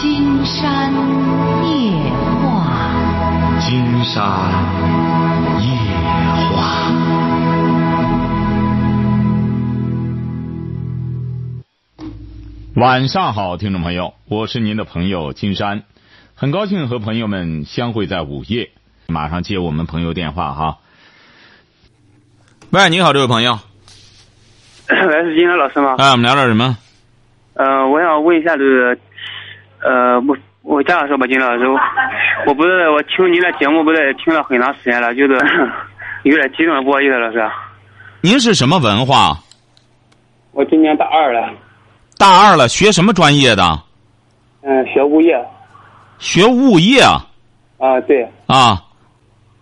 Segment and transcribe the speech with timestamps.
[0.00, 0.90] 金山
[1.62, 1.92] 夜
[2.40, 4.24] 话，金山
[5.60, 5.68] 夜
[6.56, 6.90] 话。
[12.76, 15.82] 晚上好，听众朋友，我是您的朋友金山，
[16.34, 18.70] 很高兴和朋友们相会在午夜。
[19.06, 20.78] 马上接我们朋友电话哈。
[22.70, 23.58] 喂，你好，这位朋友。
[24.88, 25.96] 喂，是金山老师吗？
[25.98, 26.78] 哎，我们聊点什么？
[27.52, 28.98] 呃、我想问一下，就是，
[29.82, 31.78] 呃，我我这样说吧，金老师，我
[32.46, 35.34] 我不是我听您的节目，不是听了很长时间了，就是
[36.24, 37.42] 有点激动，不好意思，老师。
[38.20, 39.38] 您是什么文化？
[40.52, 41.48] 我今年大二了，
[42.18, 43.62] 大二了，学什么专业的？
[44.62, 45.34] 嗯，学物业。
[46.18, 47.24] 学物业啊？
[47.78, 48.82] 啊，对，啊，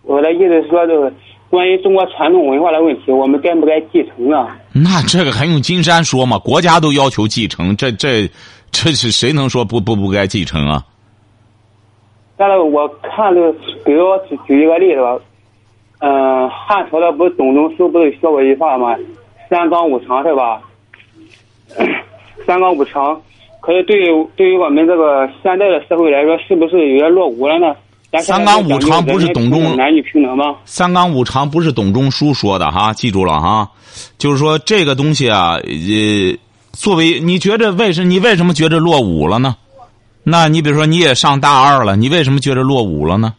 [0.01, 1.13] 我的意思是说，就是
[1.49, 4.57] 关于中国传统文化的问题，我们该不该继承啊？
[4.73, 6.37] 那这个还用金山说吗？
[6.37, 8.29] 国家都要求继承，这这
[8.71, 10.83] 这是谁能说不不不该继承啊？
[12.37, 13.51] 但是我看这个，
[13.83, 15.19] 比如说举举一个例子吧，
[15.99, 18.95] 嗯、汉朝的不是董仲舒不是说过一句话吗？
[19.49, 20.61] 三纲五常是吧？
[22.47, 23.21] 三纲五常，
[23.59, 27.75] 可是对于对于我们这个现在的社会来说，是不是有些落伍了呢？
[28.21, 30.55] 三纲五常不是董仲男女平等吗？
[30.65, 33.69] 三纲五常不是董仲舒说的哈，记住了哈。
[34.17, 35.61] 就是说这个东西啊，呃，
[36.79, 39.57] 作为你觉着为什你为什么觉着落伍了呢？
[40.23, 43.33] 那你比如说你也上大二了，你为什么觉着落伍了呢？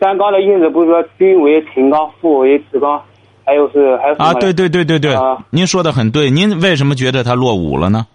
[0.00, 2.98] 三纲的意思不是说君为臣纲，父为子纲，
[3.44, 6.30] 还有是还有啊，对对对对对啊，您说的很对。
[6.30, 8.06] 您为什么觉得他落伍了呢？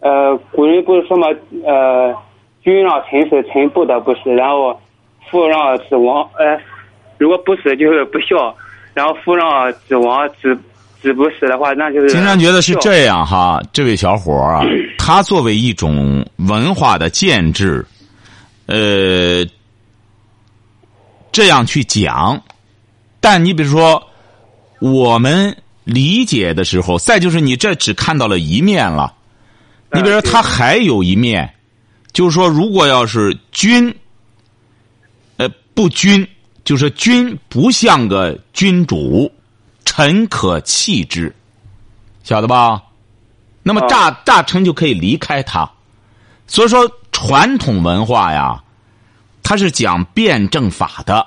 [0.00, 1.26] 呃，古人不是说嘛，
[1.66, 2.14] 呃，
[2.62, 4.80] 君让臣死，臣不得不死，然后
[5.30, 6.58] 父让子亡，呃，
[7.18, 8.54] 如果不死就是不孝，
[8.94, 10.58] 然后父让子亡，子
[11.04, 14.64] 子不是的话，那就是经常觉得是这样哈，这位小伙儿啊，
[14.98, 17.86] 他作为一种文化的建制，
[18.64, 19.44] 呃，
[21.30, 22.42] 这样去讲，
[23.20, 24.02] 但你比如说，
[24.80, 29.12] 我们理解的时候，再就是你这只看到了一面了，
[29.92, 31.52] 你比如说他还有一面，
[32.12, 33.94] 就是说，如果要是君，
[35.36, 36.26] 呃，不君，
[36.64, 39.30] 就是君不像个君主，
[39.84, 41.34] 臣可弃之，
[42.22, 42.82] 晓得吧？
[43.62, 45.70] 那么哦大大臣就可以离开他，
[46.46, 48.62] 所以说传统文化呀，
[49.42, 51.26] 它是讲辩证法的，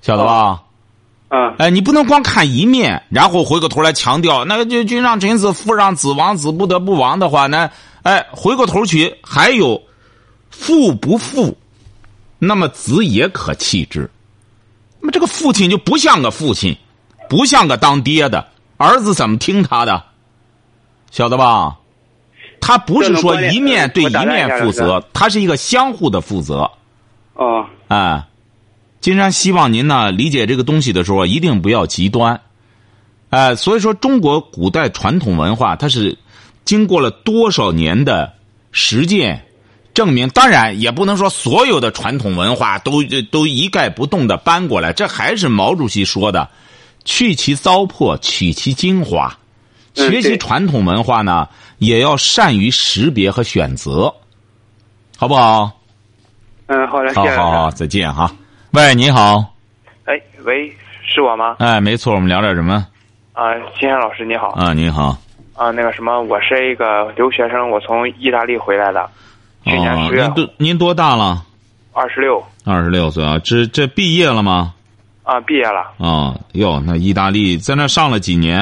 [0.00, 0.62] 晓得吧？
[1.28, 7.70] 嗯哎，你不能光看一面，然后回过头来强调那个就君让臣死，父让子亡，子不得不亡的话呢，
[8.02, 9.82] 哎，回过头去还有
[10.50, 11.56] 父不父，
[12.38, 14.08] 那么子也可弃之。
[15.00, 16.76] 那么这个父亲就不像个父亲，
[17.28, 18.46] 不像个当爹的，
[18.76, 20.02] 儿子怎么听他的？
[21.10, 21.76] 晓得吧？
[22.60, 26.70] 他不是说一面对一面负责，他是一个相互的负责。
[27.34, 28.24] 哦哎，
[29.00, 32.40] 金山希望您呢理解这个东西的时候，一定不要极端。
[33.28, 36.16] 哎，所以说中国古代传统文化，它是
[36.64, 38.32] 经过了多少年的
[38.72, 39.44] 实践
[39.92, 46.48] 证明，当然也不能说所有的传统文化都都一概不动的搬过来，这还是毛主席说的
[47.04, 49.40] ：“去其糟粕，取其精华。”嗯
[49.96, 51.48] 学习传统文化呢，
[51.78, 54.12] 也要善于识别和选择，
[55.16, 55.70] 好不好？
[56.66, 57.52] 嗯，好的，谢好。
[57.52, 58.28] 好好，再见哈。
[58.72, 59.54] 喂，你好，
[60.06, 60.68] 哎，喂，
[61.06, 61.54] 是我吗？
[61.60, 62.84] 哎，没错，我们聊点什么
[63.34, 64.48] 啊，金山老师你好。
[64.48, 64.72] 啊？
[64.72, 65.16] 你好，
[65.54, 69.08] 啊，那个什么，我是一个留学生，我从意大利回来的，
[69.62, 71.46] 去年哦，十月您多您多大了？
[71.92, 74.74] 二十六二十六岁啊，这这毕业了吗？
[75.24, 78.60] 啊，毕业了啊，哟，那意大利在那上了几年？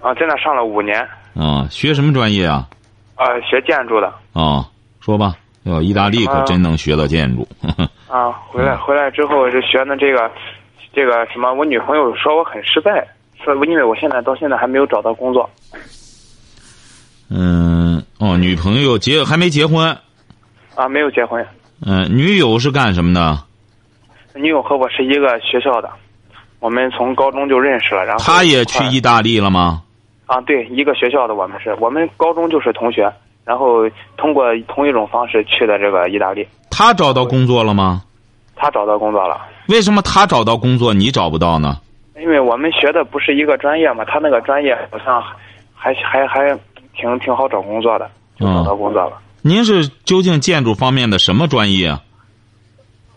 [0.00, 2.66] 啊，在那上了五年啊，学什么专业啊？
[3.14, 4.66] 啊，学建筑的啊，
[5.00, 5.36] 说吧。
[5.64, 7.46] 哟，意大利可真能学到建筑。
[8.10, 10.28] 啊，回来回来之后就学的这个
[10.92, 13.06] 这个什么，我女朋友说我很失败，
[13.44, 15.48] 说因为我现在到现在还没有找到工作
[17.30, 19.96] 嗯，哦，女朋友结还没结婚？
[20.74, 21.46] 啊，没有结婚，
[21.86, 23.44] 嗯、女友是干什么的？
[24.34, 25.90] 女友和我是一个学校的，
[26.60, 29.82] 我们从高中就认识了，然后他也去意大利了吗？
[30.26, 33.12] 啊，对，一个学校的，我们是我们高中就是同学，
[33.44, 36.46] 然后通过同一种方式去的这个意大利。
[36.70, 38.02] 他找到工作了吗？
[38.56, 41.78] 他找到工作了，为什么他找到工作你找不到呢？
[42.16, 45.20] 因为我们学的不是一个专业嘛，他那个专业好像
[45.74, 46.58] 还还还
[46.96, 48.08] 挺挺好找工作的，
[48.38, 49.18] 就找到工作了。
[49.42, 52.00] 您是究竟建筑方面的什么专业啊？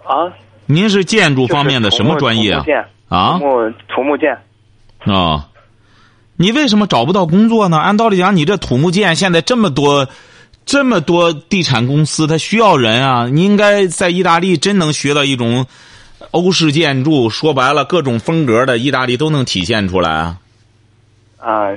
[0.03, 0.33] 啊，
[0.67, 2.53] 您是建筑方面的什么专业
[3.07, 3.39] 啊土木？
[3.39, 4.38] 土木土木建
[5.06, 5.50] 啊，
[6.35, 7.77] 你为什么找不到工作呢？
[7.77, 10.07] 按道理讲，你这土木建现在这么多
[10.65, 13.27] 这么多地产公司，它需要人啊！
[13.27, 15.67] 你应该在意大利真能学到一种
[16.31, 20.38] 欧式建筑，说白了，各种风格的意大利都能体现出来啊！
[21.38, 21.69] 啊，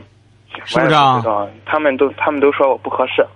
[0.64, 1.22] 是不是啊
[1.66, 3.26] 他们都他们都说我不合适。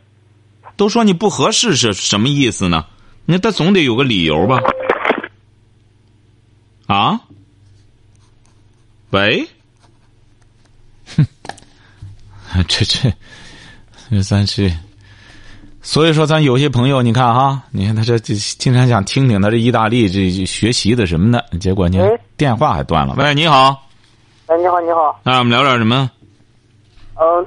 [0.76, 2.86] 都说你不合适是什么意思呢？
[3.26, 4.58] 那他总得有个理由吧？
[6.92, 7.20] 啊？
[9.10, 9.46] 喂？
[11.16, 11.26] 哼，
[12.68, 13.12] 这这
[14.10, 14.70] 这咱是，
[15.80, 23.14] 所以说咱有些朋友，你看哈，你看他这这经常想听听他这意大利这这学习的什么的，结果你看电话还断了。
[23.16, 23.86] 喂，你好，
[24.46, 26.10] 哎，你好，你好，啊，我们聊点什么？
[27.14, 27.46] 嗯，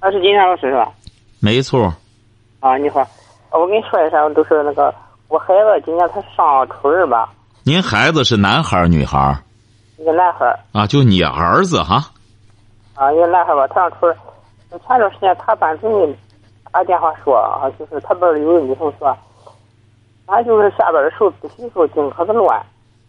[0.00, 0.90] 那是金山老师是吧？
[1.38, 1.94] 没错，
[2.60, 3.00] 啊，你好，
[3.50, 4.94] 呃我跟你说一下，都是那个
[5.28, 7.32] 我孩子今年他上初二吧，
[7.62, 9.38] 您孩子是男孩儿女孩儿
[9.98, 10.86] 一个男孩儿啊？
[10.86, 12.10] 就你儿子哈？
[12.94, 14.16] 啊，一个男孩儿吧，他上初二。
[14.70, 16.16] 前段时间他班主任
[16.72, 19.16] 打电话说啊，就是他班里有个女同学，
[20.26, 22.58] 他就是下班的时候自习时候净可是乱，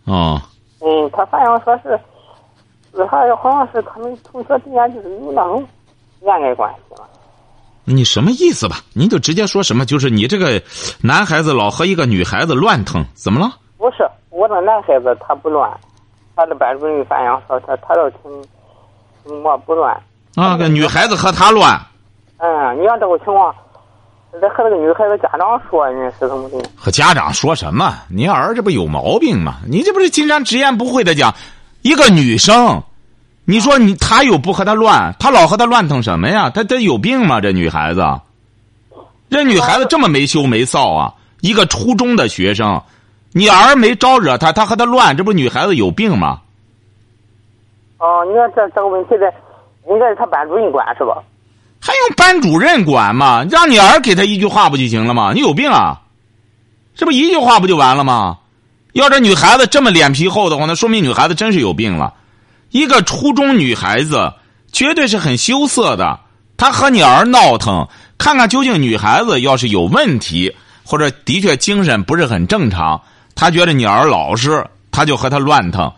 [0.03, 0.41] 哦，
[0.81, 1.97] 嗯，他反映说是，
[2.93, 5.65] 是好像好像是他们同学之间就是有那种
[6.19, 7.07] 恋爱关系了。
[7.85, 8.77] 你什么意思吧？
[8.93, 10.61] 您就直接说什么，就是你这个
[11.01, 13.53] 男孩子老和一个女孩子乱腾，怎么了？
[13.81, 15.67] 不是，我这男孩子他不乱，
[16.35, 18.31] 他的班主任反映说他他倒挺
[19.23, 19.99] 挺没不乱。
[20.35, 21.81] 啊，个女孩子和他乱，
[22.37, 23.51] 嗯，你要这个情况，
[24.39, 26.61] 得和那个女孩子家长说，你是怎么的？
[26.75, 27.91] 和家长说什么？
[28.07, 29.55] 您儿这不有毛病吗？
[29.67, 31.33] 你这不是经常直言不讳的讲，
[31.81, 32.83] 一个女生，
[33.45, 36.51] 你说你他又不和他乱，他老和他乱腾什么呀？
[36.51, 37.41] 他他有病吗？
[37.41, 38.05] 这女孩子，
[39.31, 41.15] 这女孩子这么没羞没臊啊！
[41.41, 42.79] 一个初中的学生，
[43.33, 46.41] 你儿没招惹他，他和他乱，这不女孩子有病吗？
[47.97, 49.31] 哦，你看这这个问题的，
[49.89, 51.21] 应该是他班主任管是吧？
[51.79, 53.45] 还用班主任管吗？
[53.49, 55.31] 让你儿给他一句话不就行了吗？
[55.33, 56.01] 你有病啊！
[56.93, 58.39] 这不一句话不就完了吗？
[58.93, 62.13] 要这女孩子这么脸皮厚的话，那说明女孩子真是有病了。
[62.69, 64.33] 一个初中女孩子
[64.71, 66.19] 绝对是很羞涩的，
[66.57, 67.87] 她和你儿闹腾，
[68.17, 73.01] 看看究竟女孩子要是有问题，或者的确精神不是很正常，
[73.41, 75.91] 他觉得你儿老实，他就和他乱腾。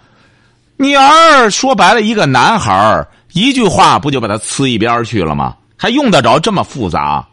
[0.78, 5.54] 你儿说白了，一个男孩儿一句话不就把他呲一边去了吗？
[5.75, 7.28] 还用得着这么复杂？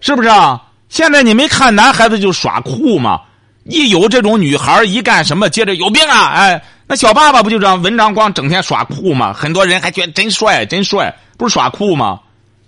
[0.00, 0.58] 是不是啊？
[0.88, 3.20] 现在你没看男孩子就耍酷吗？
[3.64, 6.30] 一有这种女孩一干什么，接着有病啊！
[6.30, 7.82] 哎，那小爸爸不就这样？
[7.82, 9.34] 文章光整天耍酷吗？
[9.34, 12.18] 很多人还觉得真帅，真帅，不是耍酷吗？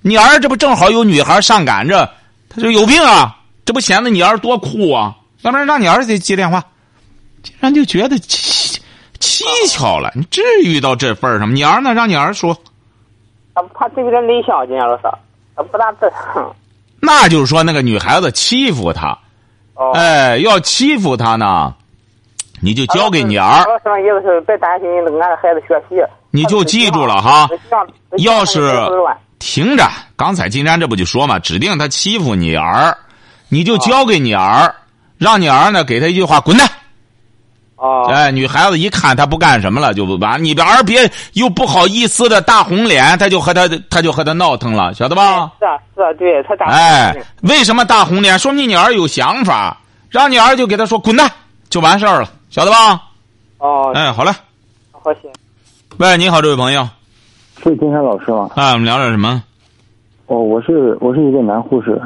[0.02, 2.10] 你儿这不正好有女孩上赶着，
[2.50, 3.38] 他就有病啊！
[3.64, 5.16] 这不显得你儿多酷啊？
[5.42, 6.64] 要不然让你儿子接电话，
[7.42, 8.78] 竟然就觉得蹊
[9.20, 10.10] 蹊跷了。
[10.14, 11.54] 你至于到这份儿上吗？
[11.54, 11.94] 你儿呢？
[11.94, 12.56] 让你儿说。
[13.54, 15.02] 他他这个人内向，今天老师，
[15.54, 16.10] 他不大正。
[17.00, 19.18] 那就是说，那个女孩子欺负他，
[19.74, 21.74] 哦，哎，要欺负他呢，
[22.60, 26.00] 你就交给你儿，老师意思是别担心那个俺的孩子学习。
[26.30, 27.46] 你就记住了哈
[28.18, 28.72] 要是
[29.38, 29.86] 听着，
[30.16, 32.96] 刚才金山这不就说嘛，指定他欺负你儿，
[33.48, 34.74] 你就交给你儿，
[35.22, 36.68] 让你儿呢给他一句话，滚蛋。
[37.76, 40.42] 哦，哎，女孩子一看他不干什么了，就不完。
[40.42, 45.50] 你儿别又不好意思的大红脸，他就和他他就和他闹腾了，晓得吧？
[45.58, 46.66] 是啊是啊，对他大。
[46.66, 48.38] 哎，为什么大红脸？
[48.38, 49.76] 说明你儿有想法，
[50.10, 51.30] 让你儿就给他说滚蛋，
[51.70, 53.02] 就完事儿了，晓得吧？
[53.58, 54.32] 哦，哎，好嘞。
[54.92, 55.22] 好行。
[55.98, 56.88] 喂，你好，这位朋友，
[57.62, 58.50] 是金山老师吗？
[58.54, 59.42] 哎，我们聊点什么？
[60.26, 62.00] 哦，我是我是一个男护士，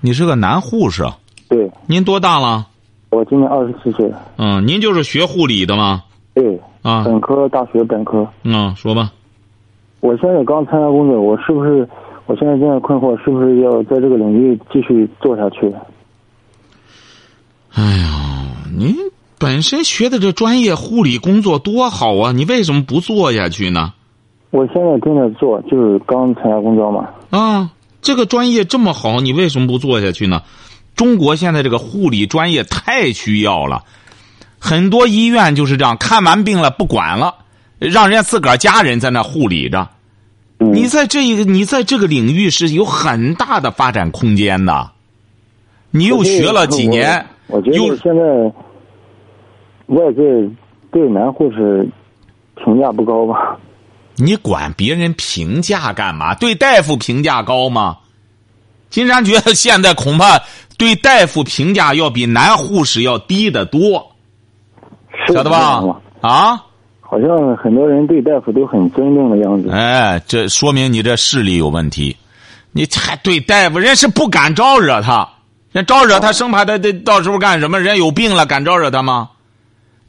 [0.00, 1.04] 你是个男护士，
[1.48, 2.66] 对您多大了？
[3.10, 6.02] 我今年二十四岁，嗯，您就是学护理的吗？
[6.34, 8.26] 对，啊，本科大学本科。
[8.42, 9.12] 嗯，说吧。
[10.00, 11.88] 我现在刚参加工作，我是不是？
[12.26, 15.72] 我现在正在困惑，是不是要在这个领域继续做下去？
[17.72, 18.94] 哎呀，您
[19.38, 23.92] 本身学的这专业护理工作多好啊，你为什么不做下去呢？
[24.50, 27.08] 我现在正在做，就是刚参加工作嘛。
[27.30, 27.70] 啊，
[28.02, 30.42] 这个专业这么好，你为什么不做下去呢？
[30.96, 33.84] 中国现在这个护理专业太需要了，
[34.58, 37.34] 很多医院就是这样，看完病了不管了，
[37.78, 39.88] 让人家自个儿家人在那护理着。
[40.58, 44.90] 嗯，你在这一个，你在这个领域是有很大的发展空间的。
[45.90, 48.22] 你又学了几年，我觉又得现在
[49.94, 50.22] 外界
[50.90, 51.86] 对男护士
[52.64, 53.58] 评价不高吧？
[54.16, 56.34] 你管别人评价干嘛？
[56.34, 57.98] 对大夫评价高吗？
[58.90, 60.40] 金山觉得现在恐怕
[60.78, 64.14] 对大夫评价要比男护士要低得多，
[65.28, 65.82] 晓得吧？
[66.20, 66.56] 啊，
[67.00, 69.70] 好像很多人对大夫都很尊重的样子。
[69.70, 72.16] 哎，这说明你这视力有问题。
[72.72, 75.26] 你还对大夫，人是不敢招惹他，
[75.72, 77.80] 人招惹他，生怕他他到时候干什么？
[77.80, 79.30] 人有病了，敢招惹他吗？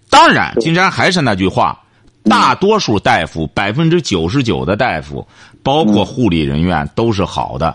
[0.10, 1.79] 当然，金山还是那句话，
[2.25, 5.25] 大多数大夫，百分之九十九的大夫，
[5.63, 7.74] 包括护理人员都是好的，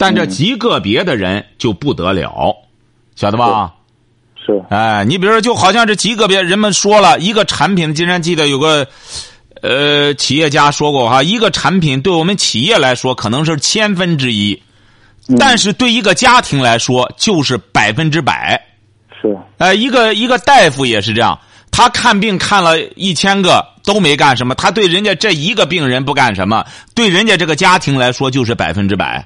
[0.00, 2.56] 但这极个别的人就不得了，
[3.16, 3.74] 晓得吧？
[4.34, 8.86] 是哎，你比如说，就好像这极个别人们说了一个产品，竟然记得有个，
[9.60, 14.62] 呃，企业家说过哈，一个产品对我们企业来说可能是千分之一，
[15.38, 18.58] 但是对一个家庭来说就是百分之百。
[19.20, 21.38] 是呃，一个一个大夫也是这样，
[21.70, 26.64] 他看病看了一千个都没干什么，他对人家这一个病人不干什么，
[26.94, 29.22] 对人家这个家庭来说就是百分之百。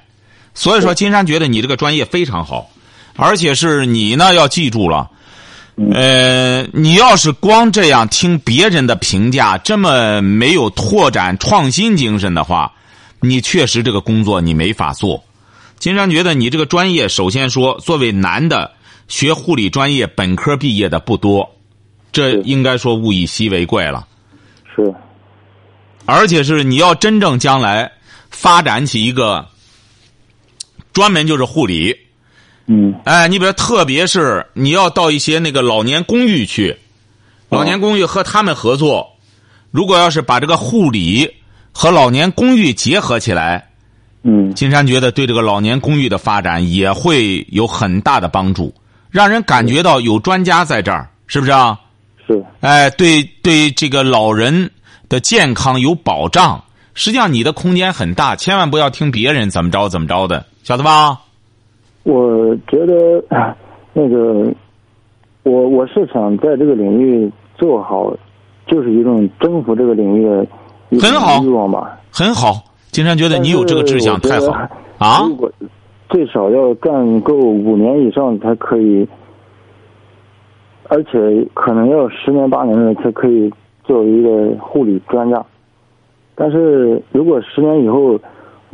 [0.55, 2.69] 所以说，金山觉得你这个专业非常好，
[3.15, 5.11] 而且是你呢要记住了，
[5.93, 12.71] 呃，你要是光这样听别人的评价，这么没有拓展创新精神的话，
[13.19, 15.23] 你确实这个工作你没法做。
[15.77, 18.71] 金山觉得你这个专业，首先说，作为男的
[19.09, 21.53] 学护理专业本科毕业的不多，
[22.13, 24.07] 这应该说物以稀为贵了。
[24.73, 24.95] 是
[26.05, 27.91] 而且是你要真正将来
[28.29, 29.45] 发展起一个
[30.95, 31.93] 专门就是护理，
[32.67, 36.75] 嗯哎，你比如特别是你要到一些那个老年公寓去，
[37.49, 39.05] 老年公寓和他们合作，
[39.71, 41.29] 如果要是把这个护理
[41.73, 43.67] 和老年公寓结合起来，
[44.23, 48.73] 嗯金山觉得对这个老年公寓的发展也会有很大的帮助，
[49.11, 51.77] 让人感觉到有专家在这儿，是不是啊？
[52.25, 54.71] 是哎，对对，这个老人
[55.09, 56.63] 的健康有保障。
[56.97, 61.21] 实际上，你的空间很大，千万不要听别人怎么着怎么着的，晓得吧？
[62.05, 63.55] 我觉得啊
[63.93, 64.51] 那个，
[65.43, 68.11] 我我是想在这个领域做好，
[68.65, 70.47] 就是一种征服这个领域的
[70.99, 71.99] 很好欲望吧。
[72.11, 74.47] 很好，金山觉得你有这个志向太好
[74.97, 75.21] 啊！
[75.27, 75.51] 如果
[76.09, 79.07] 最少要干够五年以上才可以，
[80.89, 83.53] 而且可能要十年八年的才可以
[83.83, 85.45] 作为一个护理专家。
[86.33, 88.19] 但是如果十年以后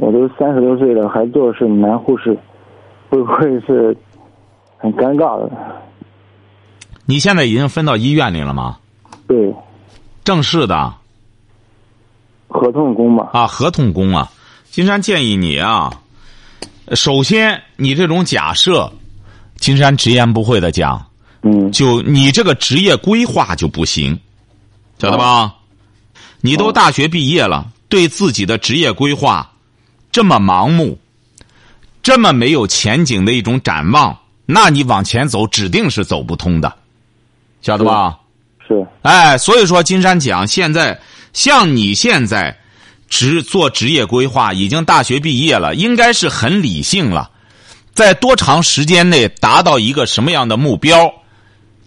[0.02, 2.36] 我都三十多岁了，还做的是男护士，
[3.08, 3.96] 会不会是
[4.80, 5.52] 很尴尬的？
[7.06, 8.80] 你现在已经分到医院里了吗？
[9.28, 9.54] 对，
[10.24, 10.92] 正式的
[12.48, 14.32] 合同工嘛，啊，合同工啊。
[14.72, 15.92] 金山建议你啊，
[16.94, 18.92] 首先你这种假设，
[19.58, 21.06] 金山直言不讳的讲，
[21.44, 24.20] 嗯就你这个职业规划就不行，
[24.98, 25.58] 晓得吧？
[26.42, 29.51] 你都大学毕业了，对自己的职业规划
[30.12, 31.00] 这么盲目，
[32.04, 36.74] 这么没有前景的一种展望，那你往前走指定是走不通的，
[37.62, 38.18] 晓得吧？
[38.68, 38.86] 是。
[39.02, 41.00] 哎，所以说金山讲，现在
[41.34, 42.58] 像你现在
[43.08, 47.30] 职做职业规划，已经大学毕业了，应该是很理性了，
[47.94, 51.14] 在多长时间内达到一个什么样的目标，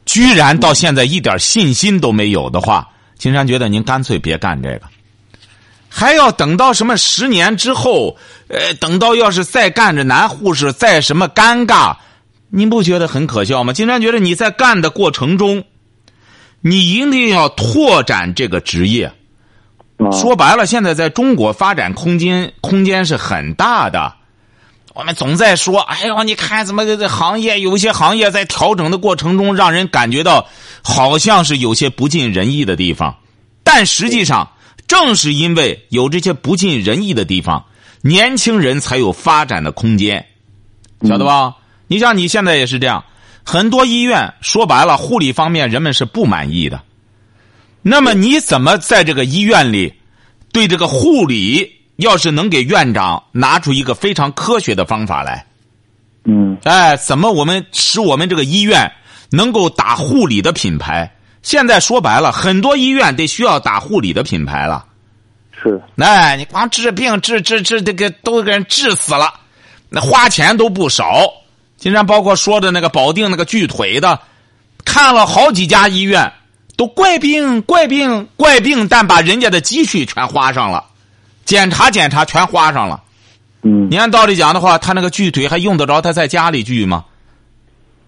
[0.05, 2.89] 居然到现在一点信心都没有的话，
[3.19, 4.83] 金山觉得您干脆别干这个，
[5.97, 8.17] 还要等到什么十年之后，
[8.49, 11.95] 呃，等到要是再干着男护士再什么尴尬，
[12.51, 13.73] 您不觉得很可笑吗？
[13.73, 15.63] 金山觉得你在干的过程中。
[16.67, 19.13] 你一定要拓展这个职业。
[19.99, 24.15] 啊，说白了，现在在中国发展空间空间是很大的。
[24.95, 30.49] 我们总在说，哎呦，你看怎么这这行业有一些行业在调整的过程中，让人感觉到
[30.83, 33.15] 好像是有些不尽人意的地方。
[33.63, 34.51] 但实际上，
[34.87, 37.65] 正是因为有这些不尽人意的地方，
[38.03, 40.27] 年轻人才有发展的空间，
[41.03, 41.55] 晓得吧？
[41.87, 43.05] 你像你现在也是这样。
[43.45, 46.81] 很多医院说白了，护理方面人们是不满意的。
[47.83, 49.93] 那么你怎么在这个医院里，
[50.51, 55.47] 对这个护理，要是能给院长拿出一个非常科学的方法来，
[56.25, 58.91] 嗯哎，怎么我们使我们这个医院
[59.31, 61.14] 能够打护理的品牌？
[61.45, 64.85] 现在说白了，很多医院得需要打护理的品牌了。
[65.63, 69.33] 是哎，你光治病治治治这个都给人治死了，
[69.91, 71.21] 那花钱都不少。
[71.77, 74.19] 今天包括说的那个保定那个锯腿的，
[74.85, 76.33] 看了好几家医院，
[76.77, 80.83] 都怪病怪病怪病，但把人家的积蓄全花上了，
[81.45, 83.03] 检查检查全花上了。
[83.63, 87.05] 嗯你按道理讲的话，他那个锯腿还用得着他在家里锯吗？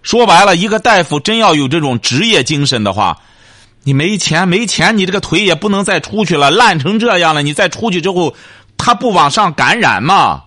[0.07, 3.19] 说白了，一个大夫真要有这种职业精神的话，
[3.83, 8.33] 你没钱没钱，你这个腿也不能再出去了，烂成这样了，你再出去之后，
[8.77, 10.45] 他不往上感染吗？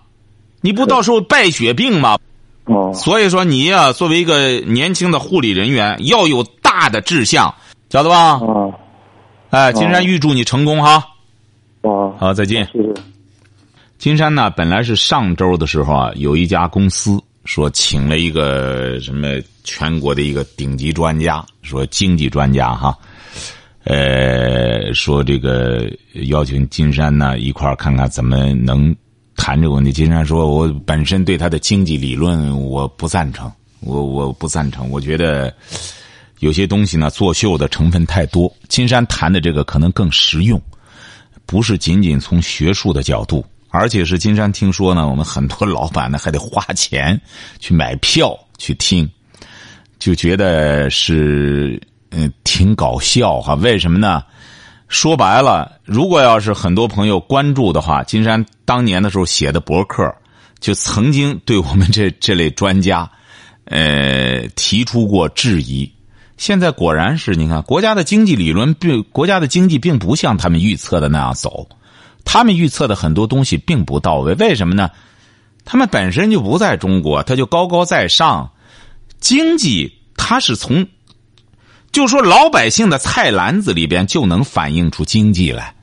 [0.62, 2.18] 你不到时候败血病吗？
[2.64, 7.54] 哦所以说你呀、作为一个年轻的护理人员，要有大的志向，
[7.90, 8.40] 晓得吧？
[8.40, 8.72] 啊
[9.50, 11.04] 哎，金山预祝你成功哈！
[11.82, 12.66] 啊，好，再见。
[12.72, 12.94] 谢谢。
[13.98, 22.96] 金山呢，本来是上周的时候啊，有一家公司说请了一个什么全国的一个顶级专家，说经济专家哈，
[23.86, 25.92] 呃，说这个
[26.28, 28.96] 邀请金山呢一块儿看看怎么能
[29.36, 29.92] 谈这个问题。
[29.92, 35.52] 金山说，我本身对他的经济理论我不赞成，我我不赞成，我觉得
[36.42, 38.56] 有些东西呢作秀的成分太多。
[38.68, 40.62] 金山谈的这个可能更实用，
[41.48, 43.44] 不是仅仅从学术的角度。
[43.70, 47.20] 而且是金山听说呢，我们很多老板呢还得花钱
[47.60, 49.10] 去买票去听，
[50.00, 53.54] 就觉得是嗯挺搞笑哈。
[53.56, 54.24] 为什么呢？
[54.88, 60.12] 说白了，如果要是很多朋友关注的话，金山当年的时候写的博客，
[60.60, 63.08] 就曾经对我们这这类专家，
[63.66, 65.92] 呃提出过质疑。
[66.38, 71.70] 现在果然是，你看国家的经济理论并国家的经济并不像他们预测的那样走。
[72.26, 74.90] 他们预测的很多东西并不到位，为什么呢？
[75.66, 78.52] 他们本身就不在中国，他就高高在上。
[79.20, 80.88] 经济他是从，
[81.92, 85.76] 就说老百姓的菜篮子里边就能反映出经济来。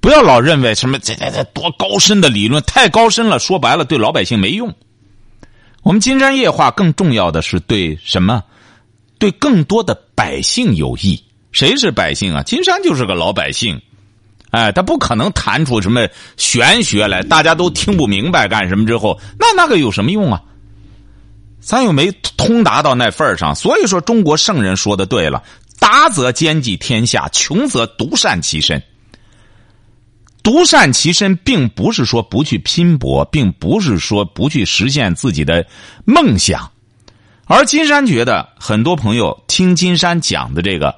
[0.00, 4.74] 不要老认为什么这这这多高深的理论，太高深了，说白了对老百姓没用。
[5.82, 8.44] 我们金山夜话更重要的是对什么？
[9.18, 11.22] 对更多的百姓有益。
[11.52, 12.42] 谁是百姓啊？
[12.42, 13.82] 金山就是个老百姓。
[14.50, 18.84] 哎，他不可能谈出什么玄学来，大家都听不明白干什么？
[18.84, 20.42] 之后那那个有什么用啊？
[21.60, 23.54] 咱又没通达到那份上。
[23.54, 25.42] 所以说，中国圣人说的对了：
[25.78, 28.82] 达则兼济天下，穷则独善其身。
[30.42, 35.64] 独善其身，并不是说不去拼搏，并不是说不去实现自己的
[36.04, 36.68] 梦想。
[37.44, 40.96] 而金山觉得，很多朋友听金山讲的这个，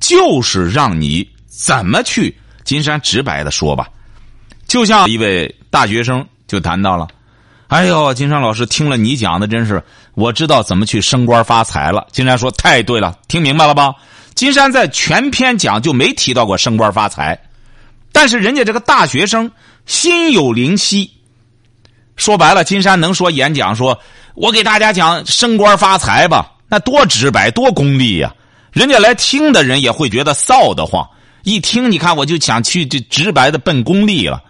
[0.00, 2.36] 就是让你怎么去。
[2.66, 3.88] 金山直白的说吧，
[4.66, 7.06] 就像一位大学生就谈到了，
[7.68, 9.82] 哎呦，金山老师听了你讲的，真是
[10.14, 12.06] 我知道怎么去升官发财了。
[12.10, 13.94] 金山说太对了，听明白了吧？
[14.34, 17.40] 金山在全篇讲就没提到过升官发财，
[18.12, 19.50] 但是人家这个大学生
[19.86, 21.10] 心有灵犀。
[22.16, 23.98] 说白了，金山能说演讲说，
[24.34, 28.34] 我给大家讲升官发财吧，那多直白多功利呀！
[28.72, 31.08] 人家来听的人也会觉得臊得慌。
[31.46, 34.42] 一听，你看，我就想去这直白的奔功利了。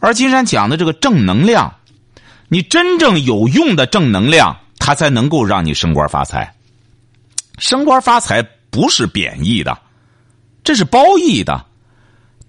[0.00, 1.70] 而金山讲的这个正能量，
[2.48, 6.50] 你真正有用的正能量，它才能够让你升官发财。
[7.58, 9.78] 升官发财不是贬义的，
[10.64, 11.62] 这是褒义的。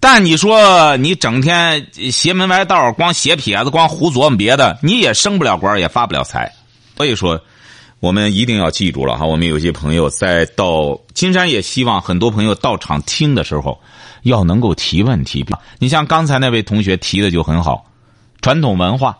[0.00, 6.50] 但你说你整天邪门歪道，光斜撇子，光胡琢磨别的，你也升不了官，也发不了财。
[6.96, 7.38] 所以说。
[7.98, 13.80] 我们一定要记住了哈，我们有些朋友在到金山，也希望很多朋友到场听的时候，
[14.22, 15.44] 要能够提问题。
[15.78, 17.86] 你像刚才那位同学提的就很好，
[18.42, 19.18] 传统文化，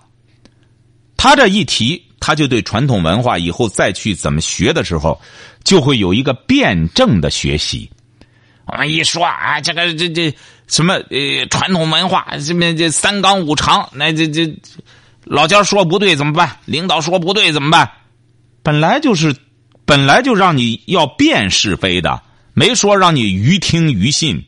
[1.17, 5.19] 他这一提，他就对传统文化以后再去怎么学的时候，
[5.65, 7.91] 就会有一个辩证的学习。
[8.67, 10.33] 我们一说啊，这个这这
[10.67, 14.55] 什么呃传统文化，这么这三纲五常，那这这
[15.25, 16.59] 老家说不对怎么办？
[16.67, 17.91] 领导说不对怎么办？
[18.67, 19.33] 本来就是，
[19.87, 22.21] 本来就让你要辨是非的，
[22.53, 24.45] 没说让你于听于信。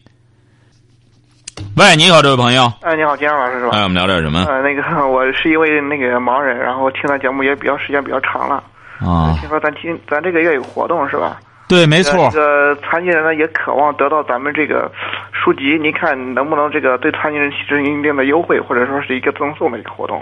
[1.76, 2.64] 喂，你好，这位朋友。
[2.82, 3.76] 哎，你好，金阳老师是吧？
[3.76, 4.44] 哎，我们聊点什么？
[4.48, 8.56] 呃，那个， 我是一位那个盲人，然后听咱节目也比较时间比较长了。
[8.98, 9.38] 啊。
[9.38, 11.38] 听说咱今咱这个月有活动是吧？
[11.68, 12.28] 对，没错。
[12.32, 14.90] 这个残疾人呢也渴望得到咱们这个
[15.30, 20.20] 书籍，您看能不能这个对残疾人提出一定的优惠，或者说是一个赠送的一个活动？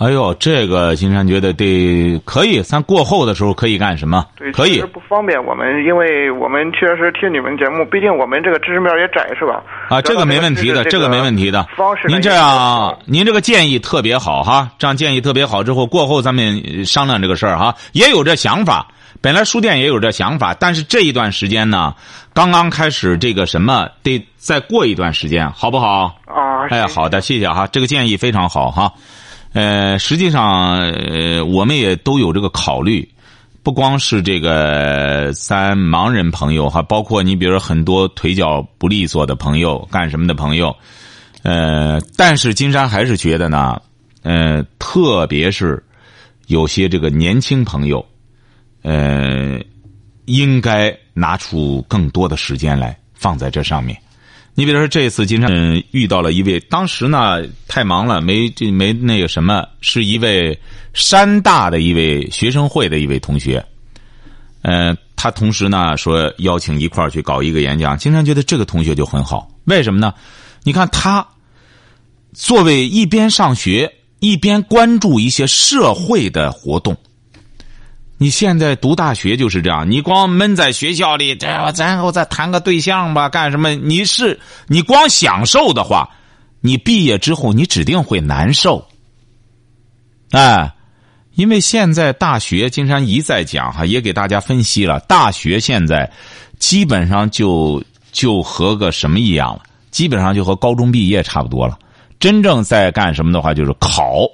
[0.00, 4.24] 哎呦，这个金山觉得得可以，咱过后的时候可以干什么？
[4.34, 4.80] 对，可以。
[4.80, 9.62] 不方便我们，因为我们确实听你们节目，毕竟我们这个知识面也窄，是吧？
[9.90, 11.62] 啊，这个没问题的，这个没问题的。
[11.76, 15.62] 方式，您这样，您这个建议特别好哈，这样建议特别好。
[15.62, 18.88] 之后过后咱们商量这个事儿哈，也有这想法。
[19.20, 21.94] 本来书店也有这想法，但是这一段时间呢，
[22.32, 26.16] 刚刚开始这个什么，得再过一段时间，好不好？
[26.24, 28.90] 啊，哎，好的，谢谢哈，这个建议非常好哈。
[29.52, 33.08] 呃，实际上，呃，我们也都有这个考虑，
[33.62, 40.76] 不光是这个三盲人朋友哈，包括你比如很多腿脚不利索的朋友，干什么的朋友，
[41.42, 43.82] 呃，但是金山还是觉得呢，
[44.22, 45.82] 呃，特别是
[46.46, 48.06] 有些这个年轻朋友，
[48.82, 49.58] 呃，
[50.26, 54.00] 应该拿出更多的时间来放在这上面。
[54.54, 60.58] 你比如说，这次金山遇到了一位，当时呢太忙了，没这没那个什么，是一位
[60.92, 63.64] 山大的一位学生会的一位同学，
[64.62, 67.96] 呃，他同时呢说邀请一块儿去搞一个演讲。
[67.96, 70.12] 金山觉得这个同学就很好，为什么呢？
[70.62, 71.26] 你看他
[72.34, 76.94] 作为一边上学一边关注一些社会的活动。
[78.22, 83.70] 你现在读大学就是这样，你光闷在学校里，这然后再谈个对象吧，干什么？
[83.74, 86.06] 你是你光享受的话，
[86.60, 88.86] 你毕业之后你指定会难受。
[90.32, 90.70] 哎，
[91.32, 96.12] 因为现在大学，金山一再讲哈，也给大家分析了，大学现在
[96.58, 99.62] 基本上就就和个什么一样了。
[99.90, 101.78] 基本上就和高中毕业差不多了。
[102.18, 104.26] 真正在干什么的话，就是考，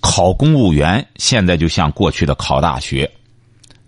[0.00, 1.06] 考公务员。
[1.16, 3.10] 现在就像过去的考大学，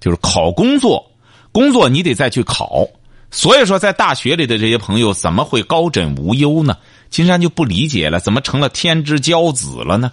[0.01, 1.05] 就是考工作。
[1.53, 2.87] 工作你得再去考。
[3.31, 6.77] 所以说，在大学里的这些朋友怎么会高枕无忧呢？
[7.11, 10.13] 金山就不理解了，怎么成了天之骄子了呢？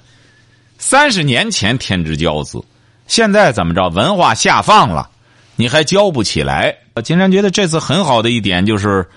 [0.78, 2.64] 三十年前天之骄子，
[3.08, 3.90] 现在怎么着？
[3.90, 5.10] 文化下放了，
[5.56, 6.76] 你还教不起来？
[7.04, 9.08] 金山觉得这次很好的一点就是。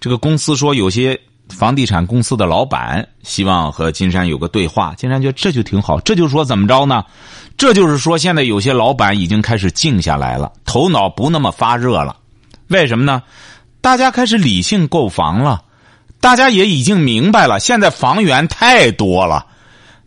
[0.00, 4.94] 这个公司说，有些房地产公司的老板希望和金山有个对话。
[4.96, 7.04] 金山觉得这就挺好，这就说怎么着呢？
[7.56, 12.16] 这就是说，现在有些老板已经开始静下来了，头脑不那么发热了。
[12.68, 13.22] 为什么呢？
[13.80, 15.62] 大家开始理性购房了，
[16.20, 19.46] 大家也已经明白了，现在房源太多了，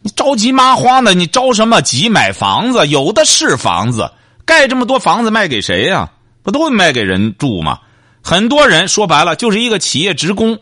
[0.01, 2.87] 你着急麻慌的，你着什么急买房子？
[2.87, 4.11] 有的是房子，
[4.45, 6.11] 盖这么多房子卖给谁呀？
[6.43, 7.79] 不都卖给人住吗？
[8.21, 10.59] 很多人说白了就是一个企业职工，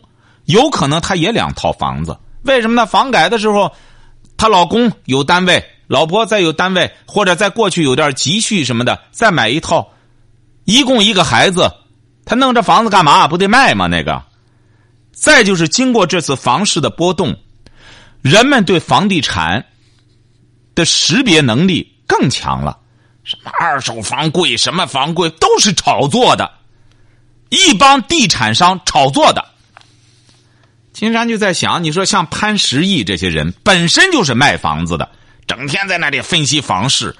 [0.50, 2.18] 有可能他也两套房子。
[2.42, 2.86] 为什么呢？
[2.86, 3.72] 房改的时候，
[4.36, 9.92] 她老公有单位，老婆再有单位，或者在过去有点积蓄什么的，再买一套，
[10.64, 11.70] 一共一个孩子，
[12.24, 13.28] 他弄这房子干嘛？
[13.28, 13.86] 不得卖吗？
[13.86, 14.22] 那个。
[15.12, 17.36] 再就是经过这次房市的波动，
[18.22, 19.66] 人们对房地产
[20.74, 22.78] 的识别能力更强了。
[23.22, 26.50] 什么二手房贵，什么房贵，都是炒作的。
[27.50, 29.44] 一帮地产商炒作的，
[30.92, 35.08] 金山就在想，你说像潘石屹这些人本身就是卖房子的，
[35.46, 37.16] 整天在那里分析房市，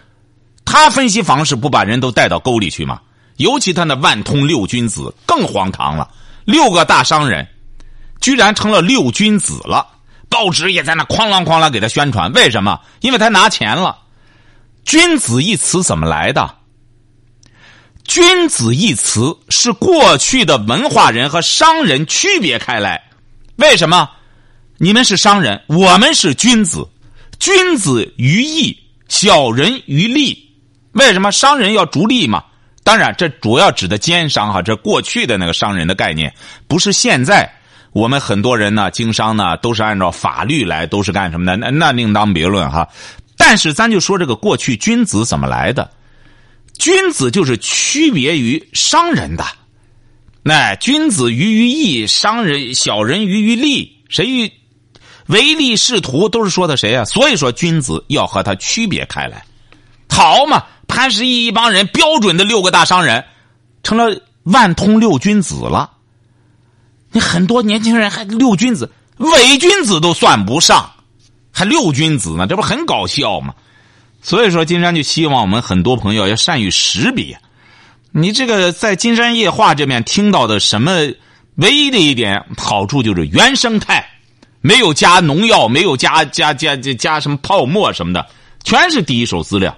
[0.64, 3.00] 他分析房市不把人都带到沟里去吗？
[3.36, 6.10] 尤其他那万通六君子更荒唐了，
[6.44, 7.46] 六个大商人
[8.20, 9.86] 居然成了六君子了，
[10.28, 12.80] 报纸也在那哐啷哐啷给他宣传，为什么？
[13.00, 13.96] 因为他拿钱了。
[14.84, 16.56] 君子一词怎么来的？
[18.04, 23.09] 君子一词是过去的文化人和商人区别开来，
[23.60, 24.08] 为什么？
[24.78, 26.88] 你们是商人，我们是君子。
[27.38, 28.74] 君子于义，
[29.08, 30.50] 小人于利。
[30.92, 32.42] 为什么商人要逐利嘛？
[32.82, 36.32] 当然，这主要指的奸商哈，这过去的那个商人的概念，
[36.66, 37.52] 不是现在
[37.92, 41.58] 我们很多人呢经商呢都是按照法律来，都是干什么的？
[41.58, 42.88] 那那另当别论哈。
[43.36, 45.90] 但是咱就说这个过去君子怎么来的？
[46.78, 49.44] 君子就是区别于商人的，
[50.42, 54.50] 那君子于于义，商人小人于于利，谁与
[55.26, 57.04] 唯利是图，都是说的谁啊？
[57.04, 59.44] 所以说君子要和他区别开来。
[60.08, 63.24] 好嘛，潘石屹一帮人标准的六个大商人，
[63.82, 65.90] 成了万通六君子了。
[67.12, 70.90] 你很多年轻人还六君子，伪君子都算不上，
[71.52, 72.46] 还六君子呢？
[72.46, 73.54] 这不很搞笑吗？
[74.22, 77.40] 所以说，金山就希望我们很多朋友要善于识别。
[78.12, 80.92] 你这个在金山夜话这边听到的什么，
[81.56, 84.04] 唯一的一点好处就是原生态，
[84.60, 88.26] 没有加农药，没有加加加加加什么泡沫什么的，
[88.64, 89.76] 全是第一手资料，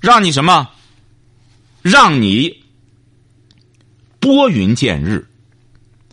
[0.00, 0.68] 让你什么，
[1.82, 2.62] 让你
[4.18, 5.28] 拨云见日。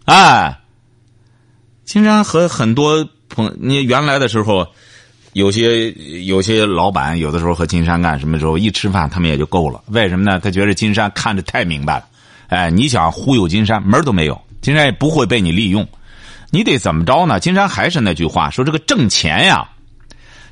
[0.06, 0.60] 哎，
[1.86, 4.68] 金山和很多朋友，你原来的时候。
[5.38, 5.92] 有些
[6.26, 10.40] 有些老板有的时候和金山干什么时候一吃饭他们也就够了，为什么呢？
[10.40, 12.06] 他觉得金山看着太明白了，
[12.48, 15.88] 哎，你想忽悠金山门都没有，金山也不会被你利用，
[16.50, 17.40] 你得怎么着呢？
[17.40, 19.70] 金山还是那句话，说这个挣钱呀，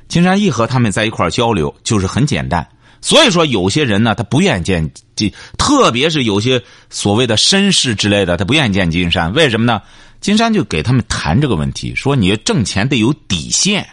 [0.06, 2.64] 金山一和他们在一块交流就是很简单，
[3.00, 9.82] 所以说有些人呢他不愿意见金，特别是有些所谓的绅士之类的，他不愿意见金山，为什么呢？
[10.20, 13.84] 金山就给他们谈这个问题，说你挣钱得有底线。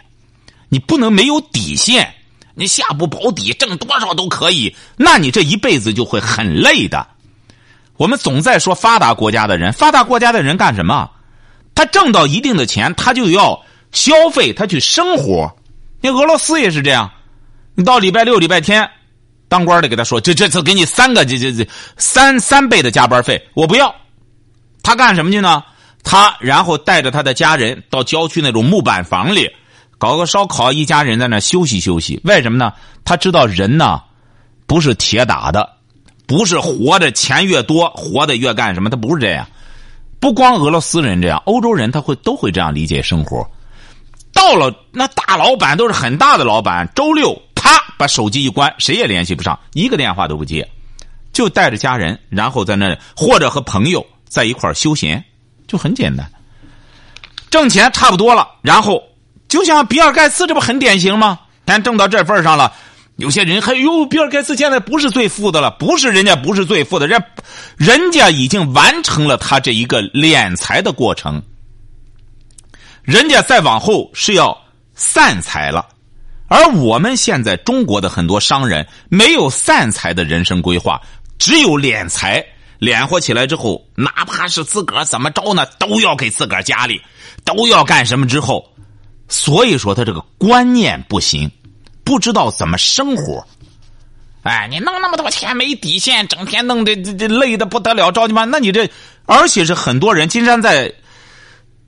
[0.74, 2.12] 你不能没有底线，
[2.56, 7.06] 你下不保底，挣多少都可以，那你这一辈子就会很累的。
[7.96, 11.08] 我们总在说发达国家的人，发达国家的人干什么？
[11.76, 15.54] 他挣到一定的钱，他就要消费，他去生活。
[16.00, 17.08] 那俄罗斯也是这样，
[17.76, 18.90] 你到礼拜六、礼拜天，
[19.48, 23.94] 当官的给他说，这这次给你三个这这这三三倍的加班费，我不要。
[24.82, 25.62] 他干什么去呢？
[26.02, 29.48] 他然后带着他的家人到郊区那种木板房里。
[30.04, 32.20] 搞个烧烤，一家人在那休息休息。
[32.24, 32.74] 为什么呢？
[33.06, 34.02] 他知道人呢，
[34.66, 35.76] 不是铁打的，
[36.26, 38.90] 不是活着钱越多活的越干什么。
[38.90, 39.48] 他不是这样。
[40.20, 43.48] 不光俄罗斯人这样，欧洲人他会都会这样理解生活。
[44.34, 50.68] 到了那大老板都是很大的老板，周六啪把手机一关，谁也联系不上，一个电话都不接，
[51.32, 55.24] 就带着家人，然后在那或者和朋友在一块儿休闲，
[55.66, 56.30] 就很简单。
[57.48, 59.02] 挣钱差不多了，然后
[59.54, 61.38] 就像比尔盖茨，这不很典型吗？
[61.64, 62.72] 咱挣到这份上了，
[63.18, 67.22] 有些人还哟，比尔盖茨现在不是最富的了，不是人家不是最富的，人
[67.76, 71.40] 人家已经完成了他这一个敛财的过程。
[73.02, 74.60] 人家再往后是要
[74.96, 75.86] 散财了，
[76.48, 81.00] 而我们现在中国的很多商人没有散财的人生规划，
[81.38, 82.44] 只有敛财，
[82.80, 87.00] 敛活起来之后，哪怕是自个儿怎么着呢，都要给自个儿家里，
[87.44, 88.73] 都要干什么之后，
[89.28, 91.50] 所以说他这个观念不行，
[92.04, 93.46] 不知道怎么生活。
[94.42, 98.44] 哎，你弄那么多钱没底线，整天弄得这这累的不得了，着急吗？
[98.44, 98.90] 那你这，
[99.24, 100.92] 而且是很多人，金山在。